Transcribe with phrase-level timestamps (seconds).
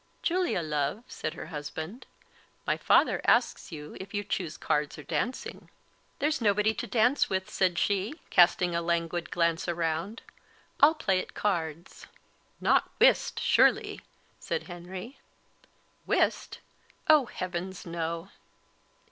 [0.23, 2.07] "Julia, love," said her husband,
[2.65, 5.69] "my father asks you if you choose cards or dancing."
[6.17, 10.23] "There's nobody to dance with," said she, casting a languid glance around;
[10.79, 12.07] "I'll play at cards."
[12.59, 14.01] "Not whist, surely!"
[14.39, 15.19] said Henry.
[16.07, 16.61] "Whist!
[17.07, 18.29] Oh, heavens, no."